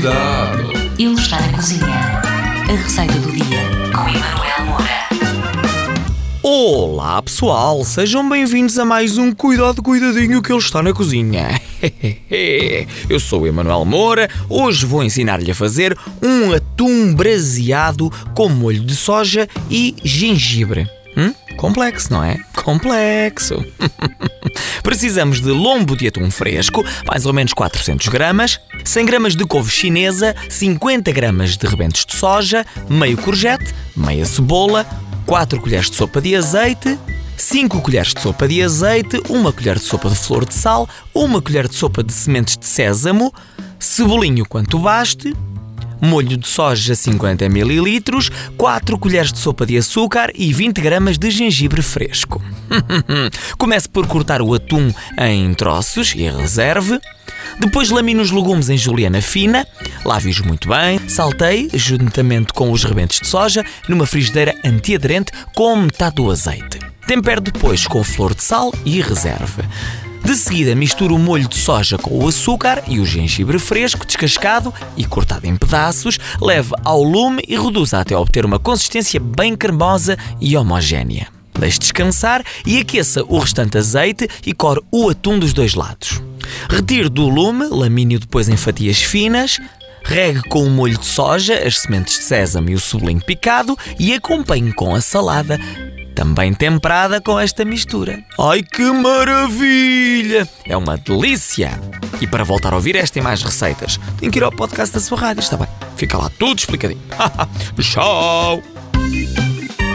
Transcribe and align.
Cuidado! 0.00 0.72
Ele 0.98 1.12
está 1.12 1.38
na 1.38 1.52
cozinha. 1.52 1.84
A 1.84 2.72
receita 2.72 3.12
do 3.18 3.32
dia 3.32 3.58
com 3.94 4.08
Emanuel 4.08 4.64
Moura. 4.64 5.08
Olá 6.42 7.20
pessoal, 7.20 7.84
sejam 7.84 8.26
bem-vindos 8.26 8.78
a 8.78 8.86
mais 8.86 9.18
um 9.18 9.30
Cuidado 9.30 9.82
Cuidadinho 9.82 10.40
que 10.40 10.50
ele 10.50 10.58
está 10.58 10.82
na 10.82 10.94
cozinha. 10.94 11.60
Eu 13.10 13.20
sou 13.20 13.42
o 13.42 13.46
Emanuel 13.46 13.84
Moura, 13.84 14.30
hoje 14.48 14.86
vou 14.86 15.04
ensinar-lhe 15.04 15.50
a 15.50 15.54
fazer 15.54 15.94
um 16.22 16.50
atum 16.50 17.14
braseado 17.14 18.10
com 18.34 18.48
molho 18.48 18.82
de 18.82 18.96
soja 18.96 19.46
e 19.70 19.94
gengibre. 20.02 20.88
Hum? 21.14 21.34
Complexo, 21.58 22.10
não 22.10 22.24
é? 22.24 22.38
Complexo. 22.54 23.62
Precisamos 24.82 25.40
de 25.40 25.50
lombo 25.50 25.96
de 25.96 26.08
atum 26.08 26.30
fresco, 26.30 26.84
mais 27.06 27.26
ou 27.26 27.32
menos 27.32 27.52
400 27.52 28.08
gramas, 28.08 28.60
100 28.84 29.06
gramas 29.06 29.36
de 29.36 29.44
couve 29.44 29.70
chinesa, 29.70 30.34
50 30.48 31.12
gramas 31.12 31.56
de 31.56 31.66
rebentos 31.66 32.04
de 32.04 32.14
soja, 32.14 32.64
meio 32.88 33.16
courgette, 33.18 33.74
meia 33.96 34.24
cebola, 34.24 34.86
4 35.26 35.60
colheres 35.60 35.90
de 35.90 35.96
sopa 35.96 36.20
de 36.20 36.34
azeite, 36.34 36.98
5 37.36 37.80
colheres 37.80 38.12
de 38.14 38.20
sopa 38.20 38.46
de 38.46 38.62
azeite, 38.62 39.20
1 39.28 39.52
colher 39.52 39.78
de 39.78 39.84
sopa 39.84 40.08
de 40.08 40.16
flor 40.16 40.44
de 40.44 40.54
sal, 40.54 40.88
1 41.14 41.40
colher 41.40 41.68
de 41.68 41.74
sopa 41.74 42.02
de 42.02 42.12
sementes 42.12 42.56
de 42.56 42.66
sésamo, 42.66 43.32
cebolinho 43.78 44.44
quanto 44.44 44.78
baste, 44.78 45.34
molho 46.00 46.36
de 46.36 46.48
soja 46.48 46.94
50 46.94 47.44
ml, 47.44 48.00
4 48.56 48.98
colheres 48.98 49.32
de 49.32 49.38
sopa 49.38 49.66
de 49.66 49.76
açúcar 49.76 50.30
e 50.34 50.52
20 50.52 50.80
gramas 50.80 51.18
de 51.18 51.30
gengibre 51.30 51.82
fresco. 51.82 52.42
Comece 53.58 53.88
por 53.88 54.06
cortar 54.06 54.42
o 54.42 54.54
atum 54.54 54.92
em 55.18 55.52
troços 55.54 56.14
e 56.14 56.28
reserve. 56.28 56.98
Depois 57.58 57.90
lamine 57.90 58.20
os 58.20 58.30
legumes 58.30 58.68
em 58.68 58.76
juliana 58.76 59.20
fina, 59.20 59.66
lave-os 60.04 60.40
muito 60.40 60.68
bem, 60.68 61.00
salteie 61.08 61.68
juntamente 61.74 62.52
com 62.52 62.70
os 62.70 62.84
rebentos 62.84 63.20
de 63.20 63.26
soja 63.26 63.64
numa 63.88 64.06
frigideira 64.06 64.54
antiaderente 64.64 65.32
com 65.54 65.76
metade 65.76 66.16
do 66.16 66.30
azeite. 66.30 66.78
Tempere 67.06 67.40
depois 67.40 67.86
com 67.86 68.04
flor 68.04 68.34
de 68.34 68.42
sal 68.42 68.72
e 68.84 69.00
reserve. 69.00 69.62
De 70.24 70.36
seguida, 70.36 70.74
misture 70.74 71.12
o 71.12 71.18
molho 71.18 71.48
de 71.48 71.56
soja 71.56 71.98
com 71.98 72.22
o 72.22 72.28
açúcar 72.28 72.84
e 72.86 73.00
o 73.00 73.06
gengibre 73.06 73.58
fresco, 73.58 74.06
descascado 74.06 74.72
e 74.96 75.04
cortado 75.04 75.46
em 75.46 75.56
pedaços, 75.56 76.18
leve 76.40 76.72
ao 76.84 77.02
lume 77.02 77.42
e 77.48 77.56
reduza 77.56 77.98
até 77.98 78.16
obter 78.16 78.44
uma 78.44 78.58
consistência 78.58 79.18
bem 79.18 79.56
cremosa 79.56 80.16
e 80.40 80.56
homogénea. 80.56 81.28
Deixe 81.58 81.78
descansar 81.78 82.44
e 82.64 82.78
aqueça 82.78 83.24
o 83.24 83.38
restante 83.38 83.76
azeite 83.76 84.28
e 84.46 84.52
core 84.52 84.80
o 84.90 85.10
atum 85.10 85.38
dos 85.38 85.52
dois 85.52 85.74
lados. 85.74 86.22
Retire 86.68 87.08
do 87.08 87.28
lume, 87.28 87.66
lamine-o 87.66 88.20
depois 88.20 88.48
em 88.48 88.56
fatias 88.56 89.02
finas, 89.02 89.58
regue 90.04 90.42
com 90.48 90.64
o 90.64 90.70
molho 90.70 90.98
de 90.98 91.06
soja, 91.06 91.54
as 91.66 91.80
sementes 91.80 92.18
de 92.18 92.24
sésamo 92.24 92.70
e 92.70 92.74
o 92.74 92.80
cebolinho 92.80 93.20
picado 93.20 93.76
e 93.98 94.14
acompanhe 94.14 94.72
com 94.72 94.94
a 94.94 95.00
salada 95.00 95.58
também 96.20 96.52
temperada 96.52 97.18
com 97.18 97.40
esta 97.40 97.64
mistura. 97.64 98.22
Ai 98.38 98.62
que 98.62 98.82
maravilha! 98.92 100.46
É 100.66 100.76
uma 100.76 100.98
delícia! 100.98 101.80
E 102.20 102.26
para 102.26 102.44
voltar 102.44 102.74
a 102.74 102.76
ouvir 102.76 102.94
esta 102.94 103.18
e 103.18 103.22
mais 103.22 103.42
receitas, 103.42 103.98
tem 104.18 104.30
que 104.30 104.38
ir 104.38 104.42
ao 104.42 104.52
podcast 104.52 104.92
da 104.94 105.00
sua 105.00 105.18
rádio, 105.18 105.40
está 105.40 105.56
bem? 105.56 105.66
Fica 105.96 106.18
lá 106.18 106.30
tudo 106.38 106.58
explicadinho. 106.58 107.00
Tchau! 107.80 108.62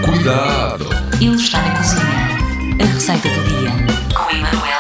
Cuidado! 0.03 0.89
Ele 1.21 1.35
está 1.35 1.61
na 1.61 1.77
cozinha. 1.77 2.81
A 2.81 2.85
receita 2.91 3.29
do 3.29 3.43
dia 3.43 3.71
com 4.15 4.35
Emanuel 4.35 4.74